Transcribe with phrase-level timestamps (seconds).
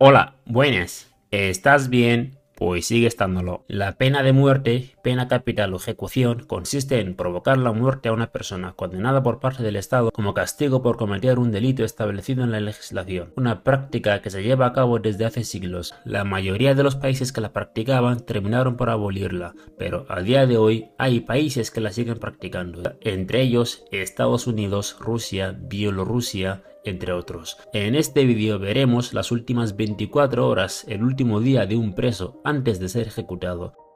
[0.00, 1.12] Hola, buenas.
[1.32, 2.38] ¿Estás bien?
[2.54, 3.64] Pues sigue estándolo.
[3.66, 8.30] La pena de muerte, pena capital o ejecución consiste en provocar la muerte a una
[8.30, 12.60] persona condenada por parte del Estado como castigo por cometer un delito establecido en la
[12.60, 15.92] legislación, una práctica que se lleva a cabo desde hace siglos.
[16.04, 20.58] La mayoría de los países que la practicaban terminaron por abolirla, pero a día de
[20.58, 27.58] hoy hay países que la siguen practicando, entre ellos Estados Unidos, Rusia, Bielorrusia, entre otros.
[27.72, 32.80] En este vídeo veremos las últimas 24 horas, el último día de un preso antes
[32.80, 33.87] de ser ejecutado.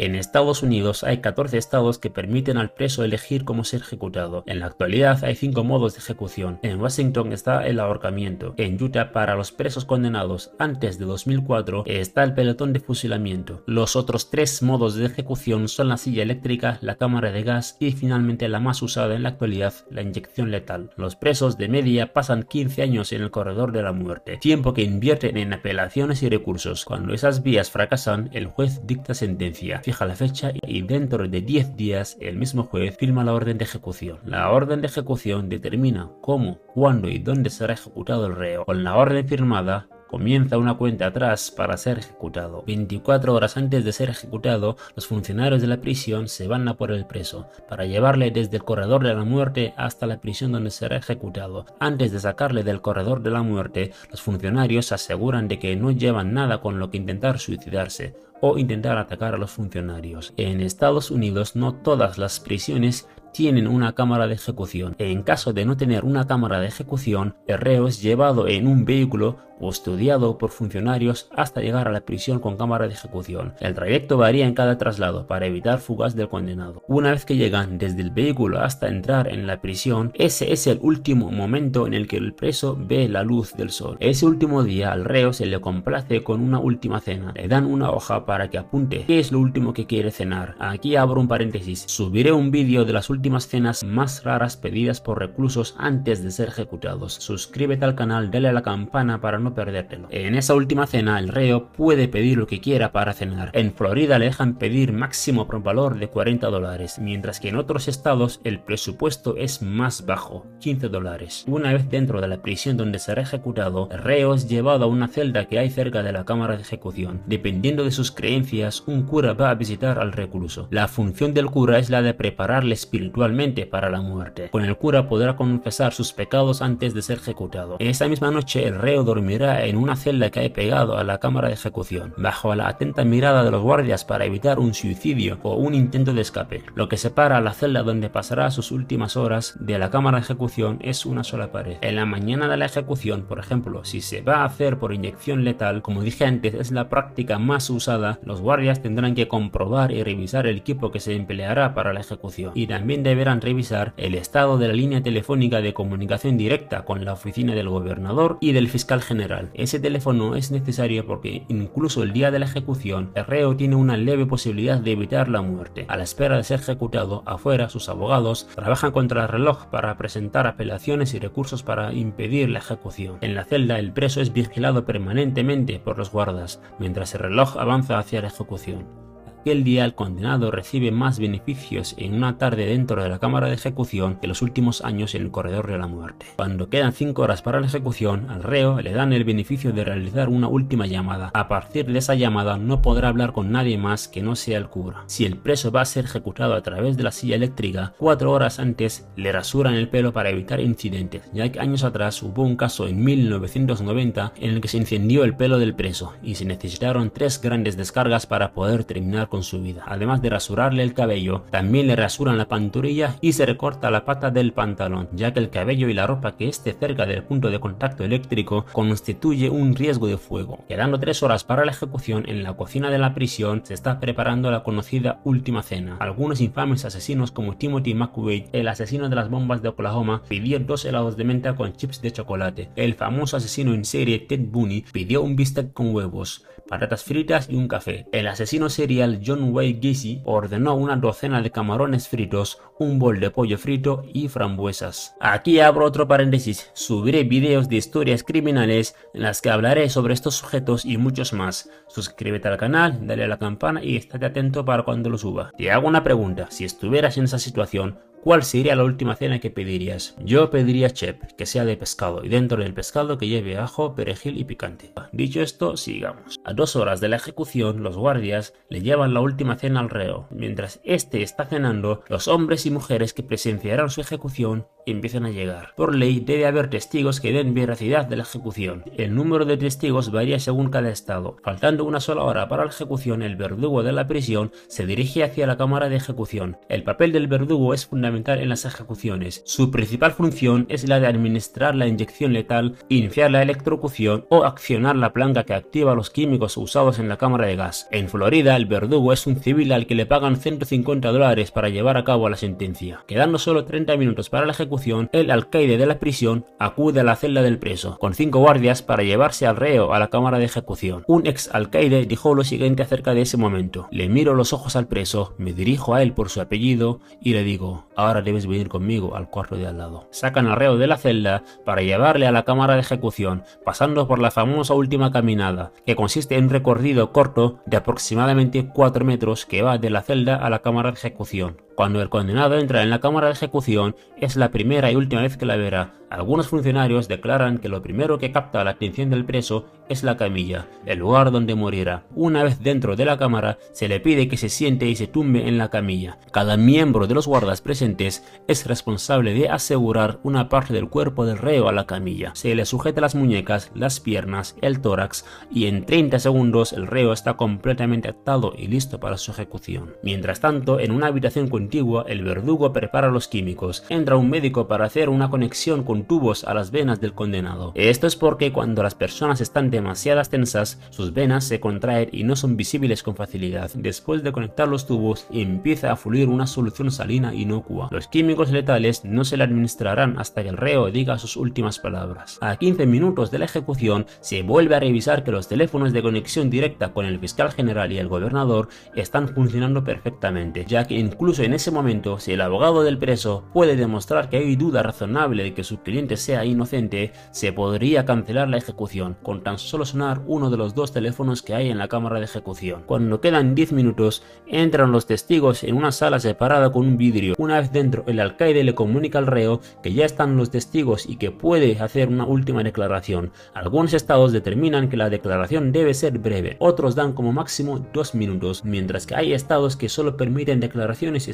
[0.00, 4.44] En Estados Unidos hay 14 estados que permiten al preso elegir cómo ser ejecutado.
[4.46, 6.58] En la actualidad hay 5 modos de ejecución.
[6.62, 8.54] En Washington está el ahorcamiento.
[8.56, 13.62] En Utah para los presos condenados antes de 2004 está el pelotón de fusilamiento.
[13.66, 17.92] Los otros 3 modos de ejecución son la silla eléctrica, la cámara de gas y
[17.92, 20.92] finalmente la más usada en la actualidad, la inyección letal.
[20.96, 24.80] Los presos de media pasan 15 años en el corredor de la muerte, tiempo que
[24.80, 26.86] invierten en apelaciones y recursos.
[26.86, 31.76] Cuando esas vías fracasan, el juez dicta sentencia fija la fecha y dentro de 10
[31.76, 34.20] días el mismo juez firma la orden de ejecución.
[34.24, 38.64] La orden de ejecución determina cómo, cuándo y dónde será ejecutado el reo.
[38.66, 42.62] Con la orden firmada, comienza una cuenta atrás para ser ejecutado.
[42.68, 46.92] 24 horas antes de ser ejecutado, los funcionarios de la prisión se van a por
[46.92, 50.98] el preso, para llevarle desde el corredor de la muerte hasta la prisión donde será
[50.98, 51.66] ejecutado.
[51.80, 55.90] Antes de sacarle del corredor de la muerte, los funcionarios se aseguran de que no
[55.90, 60.32] llevan nada con lo que intentar suicidarse o intentar atacar a los funcionarios.
[60.36, 64.94] En Estados Unidos no todas las prisiones tienen una cámara de ejecución.
[64.98, 68.84] En caso de no tener una cámara de ejecución, el reo es llevado en un
[68.84, 73.52] vehículo custodiado por funcionarios hasta llegar a la prisión con cámara de ejecución.
[73.60, 76.82] El trayecto varía en cada traslado para evitar fugas del condenado.
[76.88, 80.78] Una vez que llegan desde el vehículo hasta entrar en la prisión, ese es el
[80.80, 83.98] último momento en el que el preso ve la luz del sol.
[84.00, 87.32] Ese último día al reo se le complace con una última cena.
[87.36, 90.56] Le dan una hoja para que apunte qué es lo último que quiere cenar.
[90.58, 91.84] Aquí abro un paréntesis.
[91.86, 96.48] Subiré un vídeo de las últimas cenas más raras pedidas por reclusos antes de ser
[96.48, 97.14] ejecutados.
[97.14, 100.08] Suscríbete al canal, dale a la campana para no perdértelo.
[100.10, 103.50] En esa última cena, el reo puede pedir lo que quiera para cenar.
[103.54, 107.88] En Florida le dejan pedir máximo por valor de 40 dólares, mientras que en otros
[107.88, 111.44] estados el presupuesto es más bajo, 15 dólares.
[111.46, 115.08] Una vez dentro de la prisión donde será ejecutado, el reo es llevado a una
[115.08, 117.22] celda que hay cerca de la cámara de ejecución.
[117.26, 120.68] Dependiendo de sus creencias, un cura va a visitar al recluso.
[120.70, 124.50] La función del cura es la de prepararle espiritualmente para la muerte.
[124.50, 127.76] Con el cura podrá confesar sus pecados antes de ser ejecutado.
[127.78, 131.48] Esa misma noche el reo dormirá en una celda que hay pegado a la cámara
[131.48, 135.74] de ejecución, bajo la atenta mirada de los guardias para evitar un suicidio o un
[135.74, 136.62] intento de escape.
[136.74, 140.78] Lo que separa la celda donde pasará sus últimas horas de la cámara de ejecución
[140.82, 141.78] es una sola pared.
[141.80, 145.42] En la mañana de la ejecución, por ejemplo, si se va a hacer por inyección
[145.42, 150.02] letal, como dije antes, es la práctica más usada, los guardias tendrán que comprobar y
[150.02, 154.58] revisar el equipo que se empleará para la ejecución y también deberán revisar el estado
[154.58, 159.00] de la línea telefónica de comunicación directa con la oficina del gobernador y del fiscal
[159.00, 163.76] general ese teléfono es necesario porque incluso el día de la ejecución, el reo tiene
[163.76, 165.86] una leve posibilidad de evitar la muerte.
[165.88, 170.46] A la espera de ser ejecutado, afuera sus abogados trabajan contra el reloj para presentar
[170.46, 173.18] apelaciones y recursos para impedir la ejecución.
[173.20, 177.98] En la celda el preso es vigilado permanentemente por los guardas, mientras el reloj avanza
[177.98, 179.09] hacia la ejecución.
[179.40, 183.54] Aquel día el condenado recibe más beneficios en una tarde dentro de la cámara de
[183.54, 186.26] ejecución que los últimos años en el corredor de la muerte.
[186.36, 190.28] Cuando quedan 5 horas para la ejecución, al reo le dan el beneficio de realizar
[190.28, 191.30] una última llamada.
[191.32, 194.68] A partir de esa llamada no podrá hablar con nadie más que no sea el
[194.68, 195.04] cura.
[195.06, 198.58] Si el preso va a ser ejecutado a través de la silla eléctrica, 4 horas
[198.58, 202.86] antes le rasuran el pelo para evitar incidentes, ya que años atrás hubo un caso
[202.86, 207.40] en 1990 en el que se incendió el pelo del preso y se necesitaron tres
[207.40, 209.84] grandes descargas para poder terminar con su vida.
[209.86, 214.30] Además de rasurarle el cabello, también le rasuran la panturrilla y se recorta la pata
[214.30, 217.60] del pantalón, ya que el cabello y la ropa que esté cerca del punto de
[217.60, 220.64] contacto eléctrico constituye un riesgo de fuego.
[220.68, 224.50] Quedando tres horas para la ejecución, en la cocina de la prisión se está preparando
[224.50, 225.96] la conocida última cena.
[226.00, 230.84] Algunos infames asesinos como Timothy McVeigh, el asesino de las bombas de Oklahoma, pidió dos
[230.84, 232.70] helados de menta con chips de chocolate.
[232.76, 237.56] El famoso asesino en serie Ted Bundy pidió un bistec con huevos, patatas fritas y
[237.56, 238.06] un café.
[238.12, 243.30] El asesino serial John Wayne Gacy ordenó una docena de camarones fritos, un bol de
[243.30, 245.16] pollo frito y frambuesas.
[245.20, 250.36] Aquí abro otro paréntesis, subiré videos de historias criminales en las que hablaré sobre estos
[250.36, 251.68] sujetos y muchos más.
[251.88, 255.50] Suscríbete al canal, dale a la campana y estate atento para cuando lo suba.
[255.58, 259.50] Te hago una pregunta, si estuvieras en esa situación, ¿Cuál sería la última cena que
[259.50, 260.14] pedirías?
[260.22, 264.38] Yo pediría chep, que sea de pescado, y dentro del pescado que lleve ajo, perejil
[264.38, 264.92] y picante.
[265.10, 266.38] Dicho esto, sigamos.
[266.44, 270.28] A dos horas de la ejecución, los guardias le llevan la última cena al reo.
[270.30, 275.72] Mientras este está cenando, los hombres y mujeres que presenciarán su ejecución empiezan a llegar.
[275.76, 278.84] Por ley debe haber testigos que den veracidad de la ejecución.
[278.98, 281.36] El número de testigos varía según cada estado.
[281.42, 285.46] Faltando una sola hora para la ejecución, el verdugo de la prisión se dirige hacia
[285.46, 286.58] la cámara de ejecución.
[286.68, 289.42] El papel del verdugo es fundamental en las ejecuciones.
[289.46, 294.96] Su principal función es la de administrar la inyección letal, iniciar la electrocución o accionar
[294.96, 297.88] la planca que activa los químicos usados en la cámara de gas.
[297.92, 301.96] En Florida, el verdugo es un civil al que le pagan 150 dólares para llevar
[301.96, 303.04] a cabo la sentencia.
[303.06, 307.16] Quedando solo 30 minutos para la ejecución, el alcaide de la prisión acude a la
[307.16, 311.04] celda del preso, con cinco guardias para llevarse al reo a la cámara de ejecución.
[311.06, 313.88] Un ex alcaide dijo lo siguiente acerca de ese momento.
[313.90, 317.44] Le miro los ojos al preso, me dirijo a él por su apellido y le
[317.44, 320.08] digo, ahora debes venir conmigo al cuarto de al lado.
[320.10, 324.18] Sacan al reo de la celda para llevarle a la cámara de ejecución, pasando por
[324.18, 329.62] la famosa última caminada, que consiste en un recorrido corto de aproximadamente 4 metros que
[329.62, 331.56] va de la celda a la cámara de ejecución.
[331.80, 335.38] Cuando el condenado entra en la cámara de ejecución es la primera y última vez
[335.38, 335.94] que la verá.
[336.10, 340.66] Algunos funcionarios declaran que lo primero que capta la atención del preso es la camilla,
[340.84, 342.04] el lugar donde morirá.
[342.16, 345.46] Una vez dentro de la cámara, se le pide que se siente y se tumbe
[345.46, 346.18] en la camilla.
[346.32, 351.38] Cada miembro de los guardas presentes es responsable de asegurar una parte del cuerpo del
[351.38, 352.32] reo a la camilla.
[352.34, 357.12] Se le sujeta las muñecas, las piernas, el tórax y en 30 segundos el reo
[357.12, 359.94] está completamente atado y listo para su ejecución.
[360.02, 363.84] Mientras tanto, en una habitación el verdugo prepara los químicos.
[363.88, 367.72] Entra un médico para hacer una conexión con tubos a las venas del condenado.
[367.74, 372.34] Esto es porque cuando las personas están demasiadas tensas, sus venas se contraen y no
[372.34, 373.70] son visibles con facilidad.
[373.74, 377.88] Después de conectar los tubos, empieza a fluir una solución salina inocua.
[377.92, 382.38] Los químicos letales no se le administrarán hasta que el reo diga sus últimas palabras.
[382.40, 386.50] A 15 minutos de la ejecución, se vuelve a revisar que los teléfonos de conexión
[386.50, 391.54] directa con el fiscal general y el gobernador están funcionando perfectamente, ya que incluso en
[391.60, 395.62] ese momento, si el abogado del preso puede demostrar que hay duda razonable de que
[395.62, 400.56] su cliente sea inocente, se podría cancelar la ejecución con tan solo sonar uno de
[400.56, 402.84] los dos teléfonos que hay en la cámara de ejecución.
[402.86, 407.34] Cuando quedan 10 minutos, entran los testigos en una sala separada con un vidrio.
[407.36, 411.16] Una vez dentro, el alcaide le comunica al reo que ya están los testigos y
[411.16, 413.32] que puede hacer una última declaración.
[413.52, 418.64] Algunos estados determinan que la declaración debe ser breve, otros dan como máximo dos minutos,
[418.64, 421.28] mientras que hay estados que solo permiten declaraciones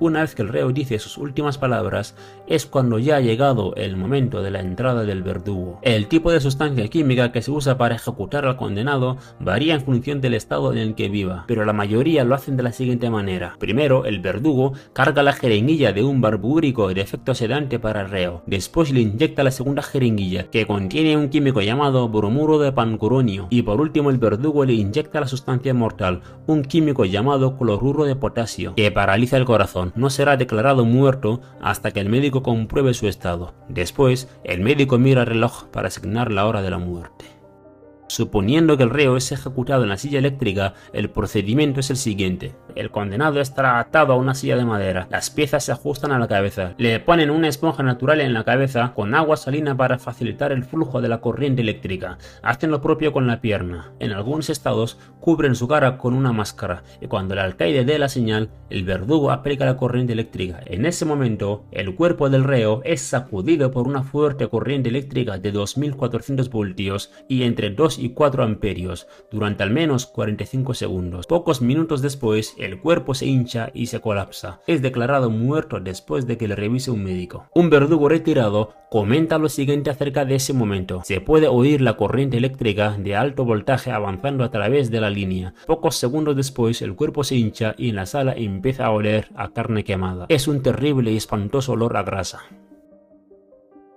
[0.00, 2.14] Una vez que el reo dice sus últimas palabras,
[2.46, 5.78] es cuando ya ha llegado el momento de la entrada del verdugo.
[5.82, 10.20] El tipo de sustancia química que se usa para ejecutar al condenado varía en función
[10.20, 13.56] del estado en el que viva, pero la mayoría lo hacen de la siguiente manera.
[13.58, 18.42] Primero, el verdugo carga la jeringuilla de un barbúrico de efecto sedante para el reo.
[18.46, 23.46] Después le inyecta la segunda jeringuilla, que contiene un químico llamado bromuro de pancuronio.
[23.50, 28.16] Y por último, el verdugo le inyecta la sustancia mortal, un químico llamado cloruro de
[28.16, 29.92] potasio, que paraliza el corazón.
[29.96, 33.54] No será declarado muerto hasta que el médico compruebe su estado.
[33.68, 37.24] Después, el médico mira el reloj para asignar la hora de la muerte.
[38.14, 42.54] Suponiendo que el reo es ejecutado en la silla eléctrica, el procedimiento es el siguiente.
[42.76, 45.08] El condenado estará atado a una silla de madera.
[45.10, 46.74] Las piezas se ajustan a la cabeza.
[46.78, 51.00] Le ponen una esponja natural en la cabeza con agua salina para facilitar el flujo
[51.00, 52.18] de la corriente eléctrica.
[52.44, 53.90] Hacen lo propio con la pierna.
[53.98, 58.08] En algunos estados cubren su cara con una máscara y cuando el alcaide dé la
[58.08, 60.60] señal, el verdugo aplica la corriente eléctrica.
[60.66, 65.50] En ese momento, el cuerpo del reo es sacudido por una fuerte corriente eléctrica de
[65.50, 71.26] 2400 voltios y entre 2 y 4 amperios durante al menos 45 segundos.
[71.26, 74.60] Pocos minutos después, el cuerpo se hincha y se colapsa.
[74.66, 77.46] Es declarado muerto después de que le revise un médico.
[77.54, 81.02] Un verdugo retirado comenta lo siguiente acerca de ese momento.
[81.04, 85.54] Se puede oír la corriente eléctrica de alto voltaje avanzando a través de la línea.
[85.66, 89.48] Pocos segundos después, el cuerpo se hincha y en la sala empieza a oler a
[89.48, 90.26] carne quemada.
[90.28, 92.42] Es un terrible y espantoso olor a grasa.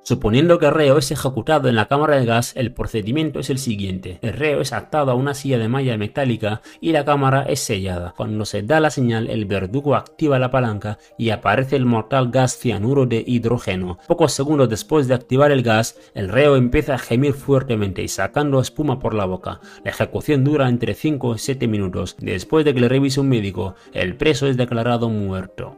[0.07, 3.57] Suponiendo que el reo es ejecutado en la cámara de gas, el procedimiento es el
[3.57, 4.19] siguiente.
[4.21, 8.13] El reo es atado a una silla de malla metálica y la cámara es sellada.
[8.15, 12.57] Cuando se da la señal, el verdugo activa la palanca y aparece el mortal gas
[12.57, 13.99] cianuro de hidrógeno.
[14.07, 18.61] Pocos segundos después de activar el gas, el reo empieza a gemir fuertemente y sacando
[18.61, 19.59] espuma por la boca.
[19.83, 22.15] La ejecución dura entre 5 y 7 minutos.
[22.17, 25.77] Después de que le revise un médico, el preso es declarado muerto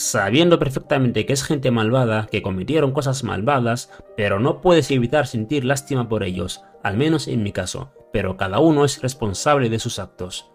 [0.00, 5.64] sabiendo perfectamente que es gente malvada, que cometieron cosas malvadas, pero no puedes evitar sentir
[5.64, 9.98] lástima por ellos, al menos en mi caso, pero cada uno es responsable de sus
[9.98, 10.50] actos.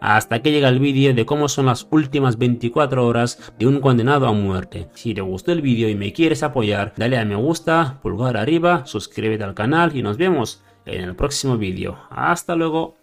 [0.00, 4.26] Hasta que llega el vídeo de cómo son las últimas 24 horas de un condenado
[4.26, 4.88] a muerte.
[4.94, 8.84] Si te gustó el vídeo y me quieres apoyar, dale a me gusta, pulgar arriba,
[8.84, 11.96] suscríbete al canal y nos vemos en el próximo vídeo.
[12.10, 12.96] Hasta luego.